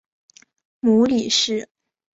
[0.79, 1.69] 母李氏。